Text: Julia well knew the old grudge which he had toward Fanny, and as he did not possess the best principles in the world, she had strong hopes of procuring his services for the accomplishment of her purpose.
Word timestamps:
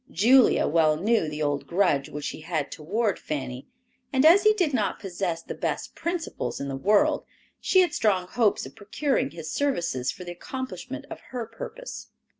Julia 0.09 0.65
well 0.67 0.97
knew 0.97 1.27
the 1.29 1.43
old 1.43 1.67
grudge 1.67 2.09
which 2.09 2.29
he 2.29 2.41
had 2.41 2.71
toward 2.71 3.19
Fanny, 3.19 3.67
and 4.11 4.25
as 4.25 4.41
he 4.41 4.53
did 4.55 4.73
not 4.73 4.99
possess 4.99 5.43
the 5.43 5.53
best 5.53 5.93
principles 5.93 6.59
in 6.59 6.69
the 6.69 6.75
world, 6.75 7.23
she 7.59 7.81
had 7.81 7.93
strong 7.93 8.27
hopes 8.27 8.65
of 8.65 8.75
procuring 8.75 9.29
his 9.29 9.51
services 9.51 10.09
for 10.11 10.23
the 10.23 10.31
accomplishment 10.31 11.05
of 11.11 11.19
her 11.29 11.45
purpose. 11.45 12.07